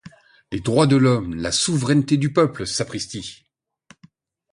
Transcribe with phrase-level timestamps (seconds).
[0.51, 3.45] Les droits de l'Homme, la souveraineté du peuple, sapristi!